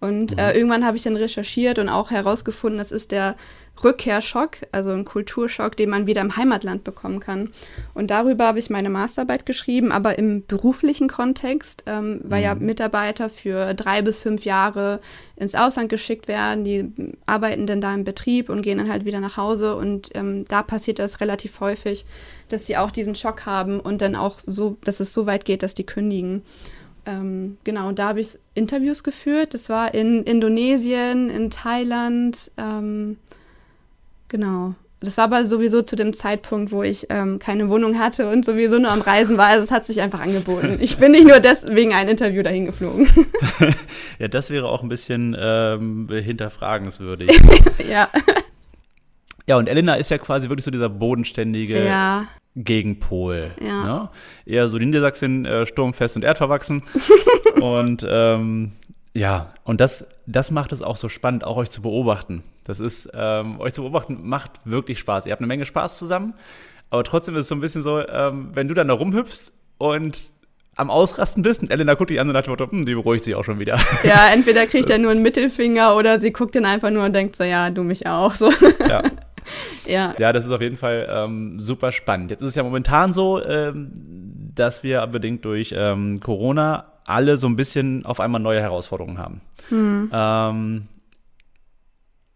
[0.00, 0.38] Und mhm.
[0.38, 3.36] äh, irgendwann habe ich dann recherchiert und auch herausgefunden, das ist der
[3.82, 7.50] Rückkehrschock, also ein Kulturschock, den man wieder im Heimatland bekommen kann.
[7.92, 12.44] Und darüber habe ich meine Masterarbeit geschrieben, aber im beruflichen Kontext, ähm, weil mhm.
[12.44, 15.00] ja Mitarbeiter für drei bis fünf Jahre
[15.36, 16.92] ins Ausland geschickt werden, die
[17.26, 19.76] arbeiten dann da im Betrieb und gehen dann halt wieder nach Hause.
[19.76, 22.06] Und ähm, da passiert das relativ häufig,
[22.48, 25.62] dass sie auch diesen Schock haben und dann auch so, dass es so weit geht,
[25.62, 26.42] dass die kündigen.
[27.06, 29.52] Ähm, genau, da habe ich Interviews geführt.
[29.54, 33.18] Das war in Indonesien, in Thailand, ähm,
[34.34, 34.74] Genau.
[34.98, 38.80] Das war aber sowieso zu dem Zeitpunkt, wo ich ähm, keine Wohnung hatte und sowieso
[38.80, 39.46] nur am Reisen war.
[39.46, 40.78] Also es hat sich einfach angeboten.
[40.80, 43.06] Ich bin nicht nur deswegen ein Interview dahin geflogen.
[44.18, 47.30] ja, das wäre auch ein bisschen ähm, hinterfragenswürdig.
[47.88, 48.08] ja.
[49.46, 52.26] Ja, und Elena ist ja quasi wirklich so dieser bodenständige ja.
[52.56, 53.52] Gegenpol.
[53.64, 53.84] Ja.
[53.84, 54.08] Ne?
[54.46, 56.82] Eher so die Niedersachsen, äh, sturmfest und erdverwachsen.
[57.60, 58.72] und ähm,
[59.12, 62.42] ja, und das, das macht es auch so spannend, auch euch zu beobachten.
[62.64, 65.26] Das ist, ähm, euch zu beobachten, macht wirklich Spaß.
[65.26, 66.34] Ihr habt eine Menge Spaß zusammen,
[66.90, 70.32] aber trotzdem ist es so ein bisschen so, ähm, wenn du dann da rumhüpfst und
[70.76, 73.44] am Ausrasten bist und Elena guckt dich an und sagt, hm, die beruhigt sich auch
[73.44, 73.78] schon wieder.
[74.02, 77.36] Ja, entweder kriegt er nur einen Mittelfinger oder sie guckt dann einfach nur und denkt
[77.36, 78.34] so, ja, du mich auch.
[78.44, 78.50] So.
[78.88, 79.02] Ja.
[79.86, 80.14] ja.
[80.18, 82.30] ja, das ist auf jeden Fall ähm, super spannend.
[82.30, 83.92] Jetzt ist es ja momentan so, ähm,
[84.54, 89.40] dass wir bedingt durch ähm, Corona alle so ein bisschen auf einmal neue Herausforderungen haben.
[89.68, 90.10] Hm.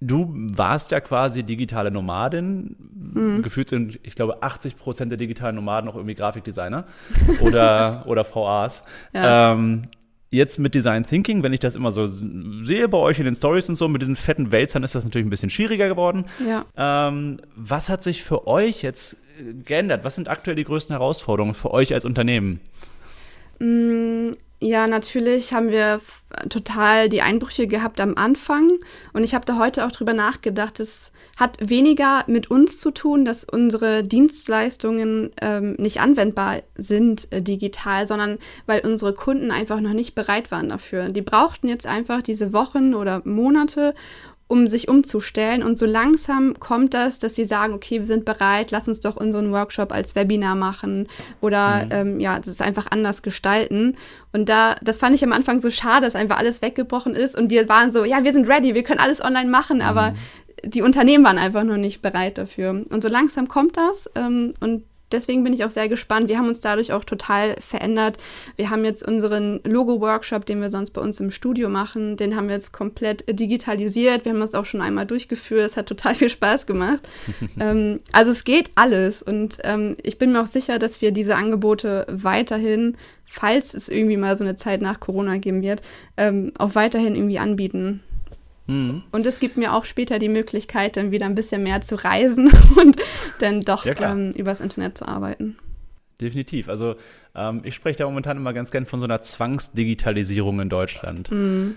[0.00, 2.76] Du warst ja quasi digitale Nomadin.
[3.14, 3.42] Hm.
[3.42, 6.84] Gefühlt sind, ich glaube, 80 Prozent der digitalen Nomaden auch irgendwie Grafikdesigner
[7.40, 8.84] oder, oder VAs.
[9.12, 9.52] Ja.
[9.52, 9.82] Ähm,
[10.30, 13.68] jetzt mit Design Thinking, wenn ich das immer so sehe bei euch in den Stories
[13.68, 16.26] und so, mit diesen fetten Wälzern ist das natürlich ein bisschen schwieriger geworden.
[16.46, 16.64] Ja.
[16.76, 19.16] Ähm, was hat sich für euch jetzt
[19.64, 20.04] geändert?
[20.04, 22.60] Was sind aktuell die größten Herausforderungen für euch als Unternehmen?
[24.60, 26.00] Ja, natürlich haben wir
[26.50, 28.70] total die Einbrüche gehabt am Anfang.
[29.12, 30.80] Und ich habe da heute auch drüber nachgedacht.
[30.80, 37.40] Es hat weniger mit uns zu tun, dass unsere Dienstleistungen ähm, nicht anwendbar sind äh,
[37.40, 41.10] digital, sondern weil unsere Kunden einfach noch nicht bereit waren dafür.
[41.10, 43.94] Die brauchten jetzt einfach diese Wochen oder Monate,
[44.48, 45.62] um sich umzustellen.
[45.62, 49.16] Und so langsam kommt das, dass sie sagen, okay, wir sind bereit, lass uns doch
[49.16, 51.06] unseren Workshop als Webinar machen
[51.40, 51.90] oder mhm.
[51.92, 53.96] ähm, ja, das ist einfach anders gestalten.
[54.32, 57.50] Und da, das fand ich am Anfang so schade, dass einfach alles weggebrochen ist und
[57.50, 60.70] wir waren so, ja, wir sind ready, wir können alles online machen, aber mhm.
[60.70, 62.70] die Unternehmen waren einfach noch nicht bereit dafür.
[62.70, 64.82] Und so langsam kommt das ähm, und
[65.12, 66.28] deswegen bin ich auch sehr gespannt.
[66.28, 68.18] Wir haben uns dadurch auch total verändert.
[68.56, 72.48] Wir haben jetzt unseren Logo-Workshop, den wir sonst bei uns im Studio machen, den haben
[72.48, 74.24] wir jetzt komplett digitalisiert.
[74.24, 75.70] Wir haben das auch schon einmal durchgeführt.
[75.70, 77.08] Es hat total viel Spaß gemacht.
[77.60, 81.36] ähm, also es geht alles und ähm, ich bin mir auch sicher, dass wir diese
[81.36, 85.82] Angebote weiterhin, falls es irgendwie mal so eine Zeit nach Corona geben wird,
[86.16, 88.02] ähm, auch weiterhin irgendwie anbieten.
[88.68, 89.02] Mhm.
[89.10, 92.52] Und es gibt mir auch später die Möglichkeit, dann wieder ein bisschen mehr zu reisen
[92.76, 92.96] und
[93.40, 95.56] dann doch ja, ähm, übers Internet zu arbeiten.
[96.20, 96.68] Definitiv.
[96.68, 96.96] Also
[97.34, 101.30] ähm, ich spreche da momentan immer ganz gern von so einer Zwangsdigitalisierung in Deutschland.
[101.30, 101.76] Mhm.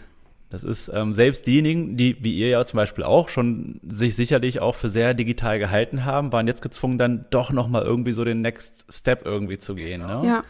[0.50, 4.60] Das ist ähm, selbst diejenigen, die, wie ihr ja zum Beispiel auch, schon sich sicherlich
[4.60, 8.42] auch für sehr digital gehalten haben, waren jetzt gezwungen, dann doch nochmal irgendwie so den
[8.42, 10.02] Next Step irgendwie zu gehen.
[10.02, 10.22] Ne?
[10.26, 10.44] Ja.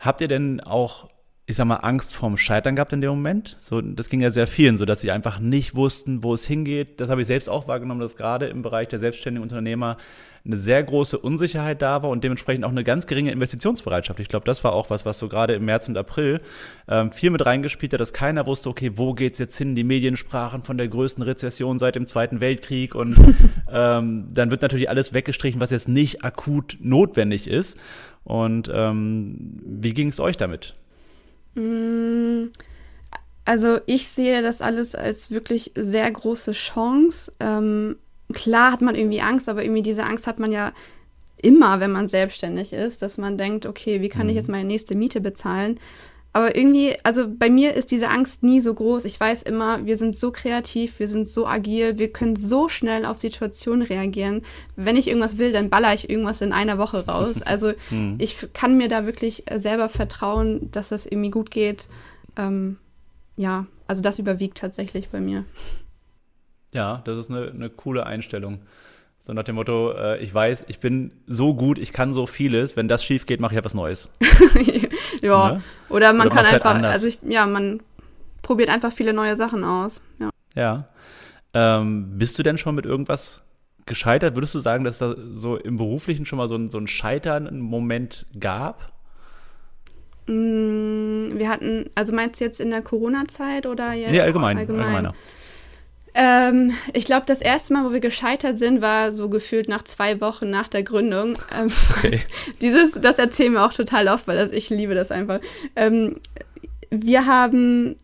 [0.00, 1.10] Habt ihr denn auch
[1.48, 3.56] ich sag mal, Angst vorm Scheitern gehabt in dem Moment.
[3.58, 7.00] So, das ging ja sehr vielen, so dass sie einfach nicht wussten, wo es hingeht.
[7.00, 9.96] Das habe ich selbst auch wahrgenommen, dass gerade im Bereich der selbstständigen Unternehmer
[10.44, 14.20] eine sehr große Unsicherheit da war und dementsprechend auch eine ganz geringe Investitionsbereitschaft.
[14.20, 16.42] Ich glaube, das war auch was, was so gerade im März und April
[16.86, 19.74] ähm, viel mit reingespielt hat, dass keiner wusste, okay, wo geht's jetzt hin?
[19.74, 23.16] Die Medien sprachen von der größten Rezession seit dem Zweiten Weltkrieg und
[23.72, 27.78] ähm, dann wird natürlich alles weggestrichen, was jetzt nicht akut notwendig ist.
[28.22, 30.74] Und ähm, wie ging es euch damit?
[31.58, 32.50] Mm,
[33.44, 37.32] also ich sehe das alles als wirklich sehr große Chance.
[37.40, 37.96] Ähm,
[38.32, 40.72] klar hat man irgendwie Angst, aber irgendwie diese Angst hat man ja
[41.40, 44.30] immer, wenn man selbstständig ist, dass man denkt, okay, wie kann mhm.
[44.30, 45.80] ich jetzt meine nächste Miete bezahlen?
[46.32, 49.06] Aber irgendwie, also bei mir ist diese Angst nie so groß.
[49.06, 53.06] Ich weiß immer, wir sind so kreativ, wir sind so agil, wir können so schnell
[53.06, 54.42] auf Situationen reagieren.
[54.76, 57.40] Wenn ich irgendwas will, dann baller ich irgendwas in einer Woche raus.
[57.48, 58.16] Also hm.
[58.18, 61.88] ich kann mir da wirklich selber vertrauen, dass das irgendwie gut geht.
[62.36, 62.76] Ähm,
[63.36, 65.44] ja, also das überwiegt tatsächlich bei mir.
[66.74, 68.60] Ja, das ist eine, eine coole Einstellung.
[69.18, 72.76] So nach dem Motto, äh, ich weiß, ich bin so gut, ich kann so vieles,
[72.76, 74.10] wenn das schief geht, mache ich etwas Neues.
[74.54, 74.80] ja.
[75.52, 75.62] Ne?
[75.88, 77.80] Oder man Oder kann halt einfach, halt also ich, ja, man
[78.42, 80.02] probiert einfach viele neue Sachen aus.
[80.18, 80.30] Ja.
[80.54, 80.88] ja.
[81.54, 83.40] Ähm, bist du denn schon mit irgendwas
[83.86, 84.36] gescheitert?
[84.36, 88.26] Würdest du sagen, dass da so im Beruflichen schon mal so ein, so ein Scheitern-Moment
[88.38, 88.92] gab?
[90.26, 94.10] Mm, wir hatten, also meinst du jetzt in der Corona-Zeit oder jetzt?
[94.10, 94.58] Nee, allgemein.
[94.58, 94.84] allgemein.
[94.84, 95.14] Allgemeiner.
[96.14, 100.20] Ähm, ich glaube, das erste Mal, wo wir gescheitert sind, war so gefühlt nach zwei
[100.20, 101.38] Wochen nach der Gründung.
[101.58, 102.20] Ähm, okay.
[102.60, 105.40] dieses, das erzählen wir auch total oft, weil das, ich liebe das einfach.
[105.76, 106.16] Ähm,
[106.90, 107.96] wir haben,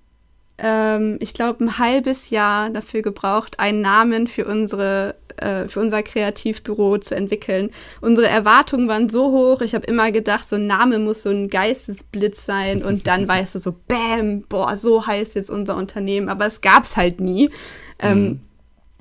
[0.58, 6.02] ähm, ich glaube, ein halbes Jahr dafür gebraucht, einen Namen für unsere äh, für unser
[6.02, 7.70] Kreativbüro zu entwickeln.
[8.00, 9.60] Unsere Erwartungen waren so hoch.
[9.60, 13.54] Ich habe immer gedacht, so ein Name muss so ein Geistesblitz sein und dann weißt
[13.54, 16.28] du so, bam, boah, so heißt jetzt unser Unternehmen.
[16.28, 17.50] Aber es gab es halt nie.
[17.98, 18.40] Ähm, mhm.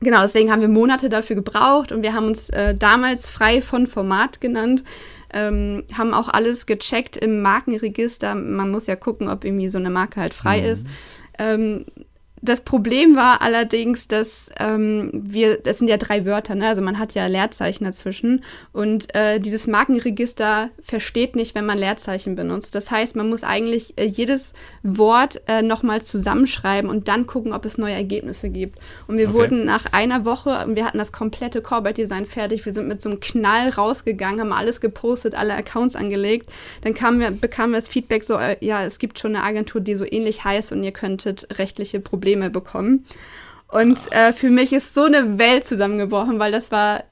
[0.04, 3.88] Genau, deswegen haben wir Monate dafür gebraucht und wir haben uns äh, damals frei von
[3.88, 4.84] Format genannt.
[5.34, 8.36] Ähm, haben auch alles gecheckt im Markenregister.
[8.36, 10.66] Man muss ja gucken, ob irgendwie so eine Marke halt frei mhm.
[10.66, 10.88] ist.
[11.40, 11.86] Ähm,
[12.44, 16.68] das Problem war allerdings, dass ähm, wir, das sind ja drei Wörter, ne?
[16.68, 22.36] also man hat ja Leerzeichen dazwischen und äh, dieses Markenregister versteht nicht, wenn man Leerzeichen
[22.36, 22.76] benutzt.
[22.76, 24.52] Das heißt, man muss eigentlich äh, jedes
[24.84, 28.78] Wort äh, nochmal zusammenschreiben und dann gucken, ob es neue Ergebnisse gibt.
[29.08, 29.38] Und wir okay.
[29.38, 33.22] wurden nach einer Woche, wir hatten das komplette Corporate-Design fertig, wir sind mit so einem
[33.22, 36.50] Knall rausgegangen, haben alles gepostet, alle Accounts angelegt.
[36.82, 39.80] Dann kamen wir, bekamen wir das Feedback so, äh, ja, es gibt schon eine Agentur,
[39.80, 43.06] die so ähnlich heißt und ihr könntet rechtliche Probleme Probleme bekommen.
[43.68, 47.04] Und äh, für mich ist so eine Welt zusammengebrochen, weil das war,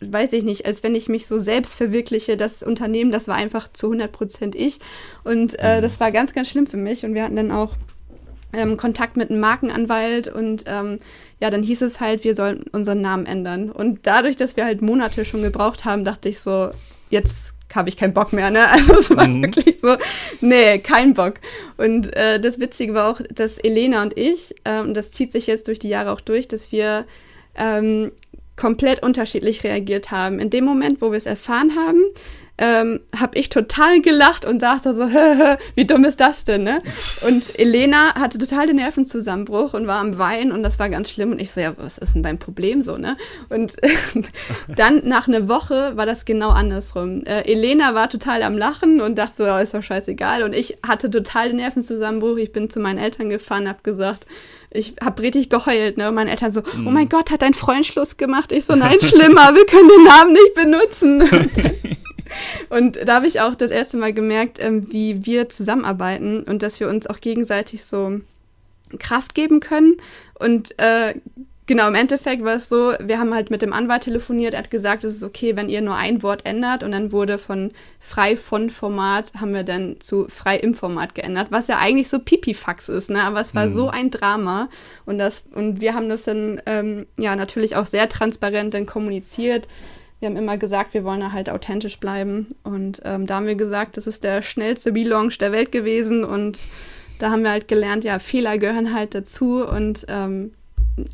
[0.00, 2.36] weiß ich nicht, als wenn ich mich so selbst verwirkliche.
[2.36, 4.80] Das Unternehmen, das war einfach zu 100 Prozent ich.
[5.24, 5.82] Und äh, mhm.
[5.82, 7.04] das war ganz, ganz schlimm für mich.
[7.04, 7.74] Und wir hatten dann auch
[8.52, 10.98] ähm, Kontakt mit einem Markenanwalt und ähm,
[11.40, 13.70] ja, dann hieß es halt, wir sollen unseren Namen ändern.
[13.70, 16.70] Und dadurch, dass wir halt Monate schon gebraucht haben, dachte ich so,
[17.10, 18.66] jetzt habe ich keinen Bock mehr, ne?
[18.70, 19.42] Also es war mhm.
[19.42, 19.96] wirklich so,
[20.40, 21.34] nee, kein Bock.
[21.76, 25.46] Und äh, das Witzige war auch, dass Elena und ich, äh, und das zieht sich
[25.46, 27.06] jetzt durch die Jahre auch durch, dass wir
[27.56, 28.12] ähm,
[28.56, 30.38] komplett unterschiedlich reagiert haben.
[30.38, 32.02] In dem Moment, wo wir es erfahren haben,
[32.60, 35.08] ähm, habe ich total gelacht und dachte so,
[35.74, 36.82] wie dumm ist das denn, ne?
[37.26, 41.32] Und Elena hatte total den Nervenzusammenbruch und war am Weinen und das war ganz schlimm
[41.32, 43.16] und ich so, ja, was ist denn dein Problem so, ne?
[43.48, 43.76] Und
[44.76, 47.24] dann nach einer Woche war das genau andersrum.
[47.24, 50.76] Äh, Elena war total am Lachen und dachte so, ja, ist doch scheißegal und ich
[50.86, 52.36] hatte total den Nervenzusammenbruch.
[52.36, 54.26] Ich bin zu meinen Eltern gefahren, habe gesagt,
[54.70, 56.10] ich habe richtig geheult, ne?
[56.10, 58.52] Und meine Eltern so, oh mein Gott, hat dein Freund Schluss gemacht?
[58.52, 61.80] Ich so, nein, schlimmer, wir können den Namen nicht benutzen.
[62.70, 66.80] Und da habe ich auch das erste Mal gemerkt, ähm, wie wir zusammenarbeiten und dass
[66.80, 68.20] wir uns auch gegenseitig so
[68.98, 69.96] Kraft geben können.
[70.38, 71.14] Und äh,
[71.66, 74.70] genau, im Endeffekt war es so, wir haben halt mit dem Anwalt telefoniert, er hat
[74.70, 76.84] gesagt, es ist okay, wenn ihr nur ein Wort ändert.
[76.84, 81.48] Und dann wurde von frei von Format, haben wir dann zu frei im Format geändert,
[81.50, 83.24] was ja eigentlich so Pipifax ist, ne?
[83.24, 83.74] Aber es war mhm.
[83.74, 84.68] so ein Drama.
[85.06, 89.66] Und, das, und wir haben das dann ähm, ja natürlich auch sehr transparent dann kommuniziert
[90.20, 92.48] wir haben immer gesagt, wir wollen da halt authentisch bleiben.
[92.62, 96.24] Und ähm, da haben wir gesagt, das ist der schnellste Relaunch der Welt gewesen.
[96.24, 96.60] Und
[97.18, 99.66] da haben wir halt gelernt, ja, Fehler gehören halt dazu.
[99.66, 100.52] Und ähm,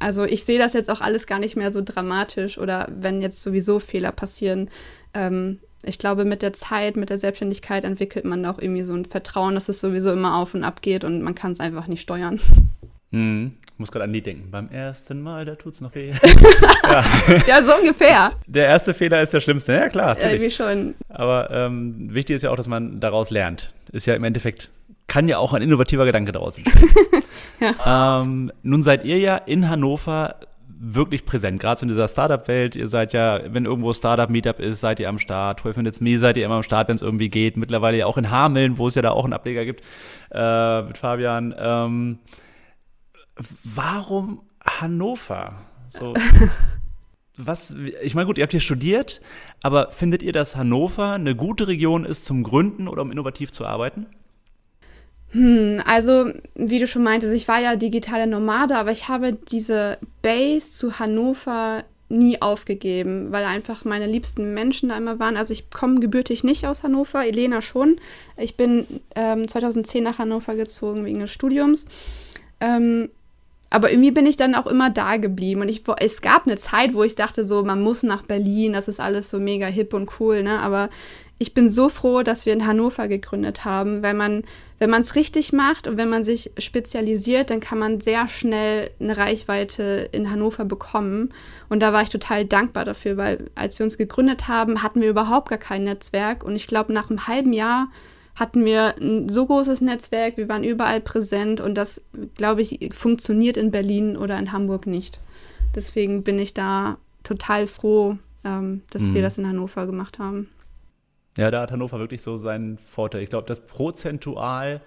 [0.00, 3.42] also ich sehe das jetzt auch alles gar nicht mehr so dramatisch oder wenn jetzt
[3.42, 4.70] sowieso Fehler passieren.
[5.14, 9.04] Ähm, ich glaube, mit der Zeit, mit der Selbstständigkeit entwickelt man auch irgendwie so ein
[9.04, 12.00] Vertrauen, dass es sowieso immer auf und ab geht und man kann es einfach nicht
[12.00, 12.40] steuern.
[13.12, 13.52] Hm.
[13.76, 14.50] Ich muss gerade an die denken.
[14.50, 16.10] Beim ersten Mal, da tut es noch weh.
[16.90, 17.04] ja.
[17.46, 17.62] ja.
[17.62, 18.32] so ungefähr.
[18.46, 19.74] Der erste Fehler ist der schlimmste.
[19.74, 20.14] Ja, klar.
[20.14, 20.32] Natürlich.
[20.32, 20.94] Irgendwie schon.
[21.08, 23.72] Aber ähm, wichtig ist ja auch, dass man daraus lernt.
[23.92, 24.70] Ist ja im Endeffekt,
[25.06, 26.88] kann ja auch ein innovativer Gedanke daraus entstehen.
[27.60, 28.22] ja.
[28.22, 30.36] ähm, nun seid ihr ja in Hannover
[30.78, 32.76] wirklich präsent, gerade in dieser Startup-Welt.
[32.76, 35.60] Ihr seid ja, wenn irgendwo Startup-Meetup ist, seid ihr am Start.
[35.60, 37.56] 12 Minutes Me seid ihr immer am Start, wenn es irgendwie geht.
[37.56, 39.84] Mittlerweile ja auch in Hameln, wo es ja da auch einen Ableger gibt,
[40.32, 41.54] äh, mit Fabian.
[41.58, 42.18] Ähm,
[43.64, 45.54] warum Hannover?
[45.88, 46.14] So,
[47.36, 49.20] was, ich meine, gut, ihr habt hier studiert,
[49.62, 53.66] aber findet ihr, dass Hannover eine gute Region ist zum Gründen oder um innovativ zu
[53.66, 54.06] arbeiten?
[55.30, 59.98] Hm, also, wie du schon meintest, ich war ja digitale Nomade, aber ich habe diese
[60.22, 65.36] Base zu Hannover nie aufgegeben, weil einfach meine liebsten Menschen da immer waren.
[65.36, 67.96] Also ich komme gebürtig nicht aus Hannover, Elena schon.
[68.36, 71.86] Ich bin ähm, 2010 nach Hannover gezogen wegen des Studiums.
[72.60, 73.10] Ähm,
[73.76, 75.60] aber irgendwie bin ich dann auch immer da geblieben.
[75.60, 78.88] Und ich, es gab eine Zeit, wo ich dachte, so, man muss nach Berlin, das
[78.88, 80.60] ist alles so mega hip und cool, ne?
[80.60, 80.88] Aber
[81.38, 84.44] ich bin so froh, dass wir in Hannover gegründet haben, weil man,
[84.78, 88.88] wenn man es richtig macht und wenn man sich spezialisiert, dann kann man sehr schnell
[88.98, 91.34] eine Reichweite in Hannover bekommen.
[91.68, 95.10] Und da war ich total dankbar dafür, weil als wir uns gegründet haben, hatten wir
[95.10, 96.44] überhaupt gar kein Netzwerk.
[96.44, 97.88] Und ich glaube, nach einem halben Jahr
[98.36, 102.02] hatten wir ein so großes Netzwerk, wir waren überall präsent und das,
[102.36, 105.18] glaube ich, funktioniert in Berlin oder in Hamburg nicht.
[105.74, 109.14] Deswegen bin ich da total froh, ähm, dass mhm.
[109.14, 110.48] wir das in Hannover gemacht haben.
[111.36, 113.22] Ja, da hat Hannover wirklich so seinen Vorteil.
[113.22, 114.80] Ich glaube, dass prozentual,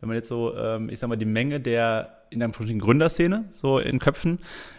[0.00, 3.78] wenn man jetzt so, ähm, ich sag mal, die Menge der in der Gründerszene, so
[3.78, 4.38] in Köpfen,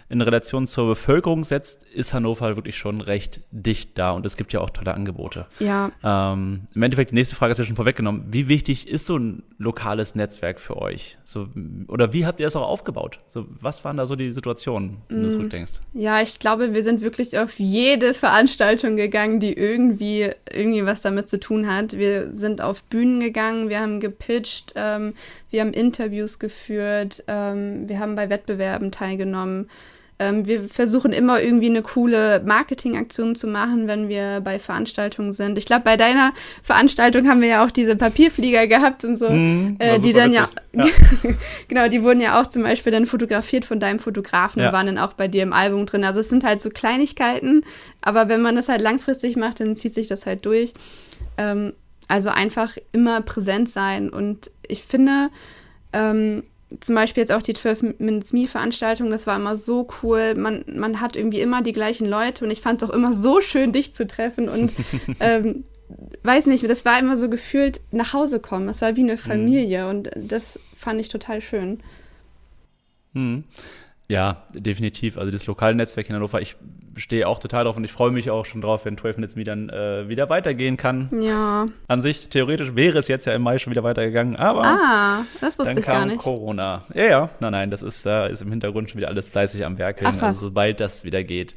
[0.09, 4.51] in Relation zur Bevölkerung setzt, ist Hannover wirklich schon recht dicht da und es gibt
[4.53, 5.45] ja auch tolle Angebote.
[5.59, 5.91] Ja.
[6.03, 8.25] Ähm, Im Endeffekt, die nächste Frage ist ja schon vorweggenommen.
[8.31, 11.19] Wie wichtig ist so ein lokales Netzwerk für euch?
[11.23, 11.47] So,
[11.87, 13.19] oder wie habt ihr es auch aufgebaut?
[13.29, 15.31] So, was waren da so die Situationen, wenn du mm.
[15.31, 15.73] zurückdenkst?
[15.93, 21.29] Ja, ich glaube, wir sind wirklich auf jede Veranstaltung gegangen, die irgendwie, irgendwie was damit
[21.29, 21.93] zu tun hat.
[21.93, 25.13] Wir sind auf Bühnen gegangen, wir haben gepitcht, ähm,
[25.51, 29.69] wir haben Interviews geführt, ähm, wir haben bei Wettbewerben teilgenommen.
[30.21, 35.57] Ähm, wir versuchen immer irgendwie eine coole Marketingaktion zu machen, wenn wir bei Veranstaltungen sind.
[35.57, 39.77] Ich glaube, bei deiner Veranstaltung haben wir ja auch diese Papierflieger gehabt und so, mm,
[39.79, 40.87] äh, die dann ja, ja.
[41.69, 44.67] genau, die wurden ja auch zum Beispiel dann fotografiert von deinem Fotografen ja.
[44.67, 46.03] und waren dann auch bei dir im Album drin.
[46.03, 47.63] Also es sind halt so Kleinigkeiten,
[48.01, 50.73] aber wenn man das halt langfristig macht, dann zieht sich das halt durch.
[51.37, 51.73] Ähm,
[52.09, 55.29] also einfach immer präsent sein und ich finde,
[55.93, 56.43] ähm,
[56.79, 60.35] zum Beispiel jetzt auch die 12 Minutes Me Veranstaltung, das war immer so cool.
[60.35, 63.41] Man, man hat irgendwie immer die gleichen Leute und ich fand es auch immer so
[63.41, 64.71] schön, dich zu treffen und
[65.19, 65.63] ähm,
[66.23, 68.69] weiß nicht, das war immer so gefühlt nach Hause kommen.
[68.69, 69.17] Es war wie eine mhm.
[69.17, 69.89] Familie mhm.
[69.89, 71.79] und das fand ich total schön.
[73.13, 73.43] Mhm.
[74.09, 75.19] Ja, definitiv.
[75.19, 76.55] Also das lokale Netzwerk in Hannover, ich
[76.97, 79.43] stehe auch total drauf und ich freue mich auch schon drauf, wenn 12 Minutes Me
[79.43, 81.09] dann äh, wieder weitergehen kann.
[81.21, 81.67] Ja.
[81.87, 85.59] An sich, theoretisch wäre es jetzt ja im Mai schon wieder weitergegangen, aber ah, das
[85.59, 86.17] wusste dann ich gar nicht.
[86.17, 86.85] Corona.
[86.95, 89.77] Ja, ja, nein, nein, das ist, da ist im Hintergrund schon wieder alles fleißig am
[89.77, 90.11] Werkeln.
[90.17, 91.55] Ach, also sobald das wieder geht,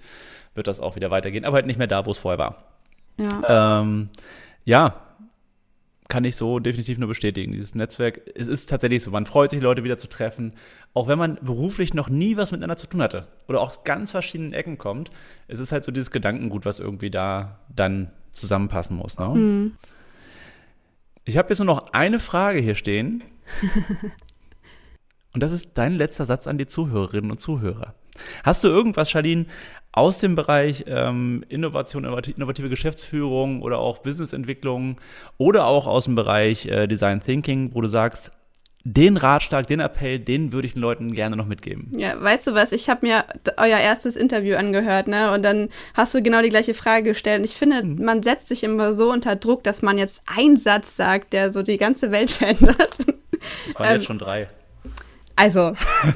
[0.54, 2.64] wird das auch wieder weitergehen, aber halt nicht mehr da, wo es vorher war.
[3.16, 3.80] Ja.
[3.80, 4.10] Ähm,
[4.66, 4.94] ja,
[6.12, 7.52] kann ich so definitiv nur bestätigen.
[7.52, 10.54] Dieses Netzwerk, es ist tatsächlich so, man freut sich, Leute wieder zu treffen,
[10.92, 14.52] auch wenn man beruflich noch nie was miteinander zu tun hatte oder auch ganz verschiedenen
[14.52, 15.10] Ecken kommt.
[15.48, 19.18] Es ist halt so dieses Gedankengut, was irgendwie da dann zusammenpassen muss.
[19.18, 19.26] Ne?
[19.28, 19.72] Mhm.
[21.24, 23.24] Ich habe jetzt nur noch eine Frage hier stehen.
[25.32, 27.94] Und das ist dein letzter Satz an die Zuhörerinnen und Zuhörer.
[28.44, 29.46] Hast du irgendwas, Charlene,
[29.92, 34.98] aus dem Bereich ähm, Innovation, innovative Geschäftsführung oder auch Businessentwicklung
[35.36, 38.32] oder auch aus dem Bereich äh, Design Thinking, wo du sagst,
[38.84, 41.92] den Ratschlag, den Appell, den würde ich den Leuten gerne noch mitgeben.
[41.96, 42.72] Ja, weißt du was?
[42.72, 43.24] Ich habe mir
[43.56, 45.32] euer erstes Interview angehört, ne?
[45.32, 47.40] Und dann hast du genau die gleiche Frage gestellt.
[47.40, 48.04] Und ich finde, mhm.
[48.04, 51.62] man setzt sich immer so unter Druck, dass man jetzt einen Satz sagt, der so
[51.62, 52.98] die ganze Welt verändert.
[53.66, 54.48] Das waren ähm, jetzt schon drei.
[55.34, 55.72] Also,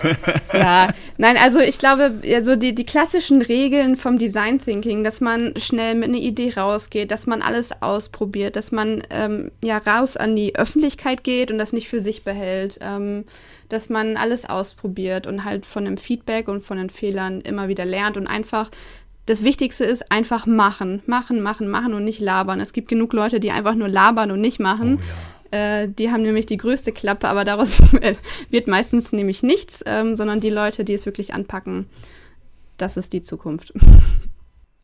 [0.52, 5.54] ja, nein, also ich glaube, also die, die klassischen Regeln vom Design Thinking, dass man
[5.56, 10.36] schnell mit einer Idee rausgeht, dass man alles ausprobiert, dass man ähm, ja raus an
[10.36, 13.24] die Öffentlichkeit geht und das nicht für sich behält, ähm,
[13.68, 17.84] dass man alles ausprobiert und halt von dem Feedback und von den Fehlern immer wieder
[17.84, 18.70] lernt und einfach
[19.24, 22.60] das Wichtigste ist einfach machen, machen, machen, machen und nicht labern.
[22.60, 24.98] Es gibt genug Leute, die einfach nur labern und nicht machen.
[25.00, 27.80] Oh, ja Äh, die haben nämlich die größte Klappe, aber daraus
[28.50, 31.86] wird meistens nämlich nichts, ähm, sondern die Leute, die es wirklich anpacken,
[32.76, 33.72] das ist die Zukunft.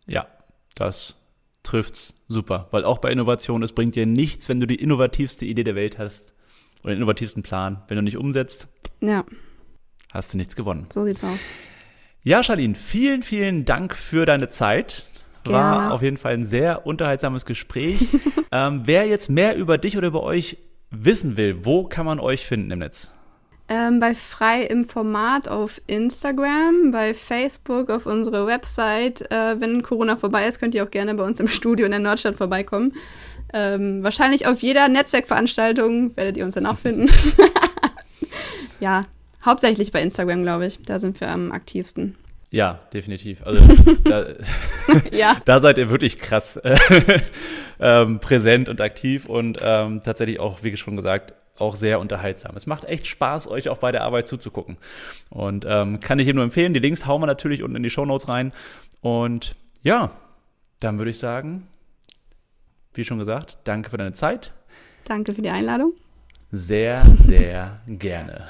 [0.07, 0.27] Ja,
[0.75, 1.17] das
[1.63, 5.65] trifft's super, weil auch bei Innovation, es bringt dir nichts, wenn du die innovativste Idee
[5.65, 6.33] der Welt hast
[6.83, 7.83] oder den innovativsten Plan.
[7.89, 8.69] Wenn du nicht umsetzt,
[9.01, 9.25] ja.
[10.13, 10.87] hast du nichts gewonnen.
[10.93, 11.39] So sieht's aus.
[12.25, 15.09] Ja, Charlene, vielen, vielen Dank für deine Zeit.
[15.45, 15.93] War Gerne.
[15.93, 18.07] auf jeden Fall ein sehr unterhaltsames Gespräch.
[18.53, 20.59] ähm, wer jetzt mehr über dich oder über euch
[20.91, 23.11] wissen will, wo kann man euch finden im Netz?
[23.69, 29.23] Ähm, bei Frei im Format auf Instagram, bei Facebook, auf unsere Website.
[29.31, 32.01] Äh, wenn Corona vorbei ist, könnt ihr auch gerne bei uns im Studio in der
[32.01, 32.93] Nordstadt vorbeikommen.
[33.55, 37.11] Ähm, wahrscheinlich auf jeder Netzwerkveranstaltung werdet ihr uns dann auch finden.
[38.81, 39.03] ja,
[39.45, 40.81] hauptsächlich bei Instagram, glaube ich.
[40.85, 42.17] Da sind wir am aktivsten.
[42.53, 43.45] Ja, definitiv.
[43.45, 43.65] Also
[44.05, 44.27] da,
[45.11, 45.41] Ja.
[45.47, 46.77] da seid ihr wirklich krass äh,
[47.81, 52.55] ähm, präsent und aktiv und ähm, tatsächlich auch, wie schon gesagt, auch sehr unterhaltsam.
[52.55, 54.77] Es macht echt Spaß, euch auch bei der Arbeit zuzugucken.
[55.31, 56.75] Und ähm, kann ich jedem nur empfehlen.
[56.75, 58.53] Die Links hauen wir natürlich unten in die Shownotes rein.
[59.01, 60.11] Und ja,
[60.81, 61.69] dann würde ich sagen,
[62.95, 64.53] wie schon gesagt, danke für deine Zeit.
[65.05, 65.95] Danke für die Einladung.
[66.51, 68.47] Sehr, sehr gerne.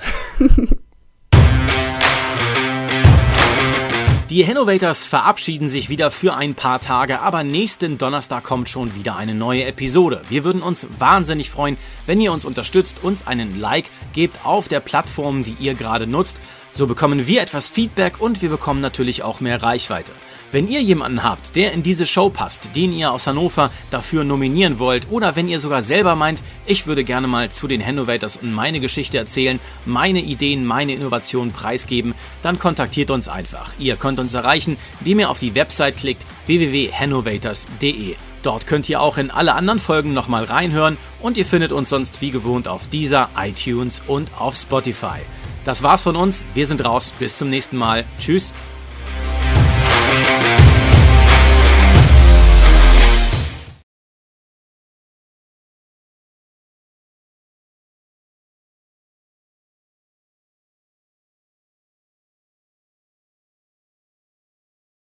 [4.33, 9.15] Die Innovators verabschieden sich wieder für ein paar Tage, aber nächsten Donnerstag kommt schon wieder
[9.15, 10.23] eine neue Episode.
[10.31, 14.81] Wir würden uns wahnsinnig freuen, wenn ihr uns unterstützt, uns einen Like gebt auf der
[14.81, 16.41] Plattform, die ihr gerade nutzt.
[16.75, 20.13] So bekommen wir etwas Feedback und wir bekommen natürlich auch mehr Reichweite.
[20.53, 24.79] Wenn ihr jemanden habt, der in diese Show passt, den ihr aus Hannover dafür nominieren
[24.79, 28.55] wollt, oder wenn ihr sogar selber meint, ich würde gerne mal zu den Hannovators und
[28.55, 33.75] meine Geschichte erzählen, meine Ideen, meine Innovationen preisgeben, dann kontaktiert uns einfach.
[33.79, 38.17] Ihr könnt uns erreichen, indem ihr auf die Website klickt www.hannovators.de.
[38.43, 42.23] Dort könnt ihr auch in alle anderen Folgen nochmal reinhören und ihr findet uns sonst
[42.23, 45.21] wie gewohnt auf dieser, iTunes und auf Spotify.
[45.65, 48.05] Das war's von uns, wir sind raus, bis zum nächsten Mal.
[48.19, 48.53] Tschüss.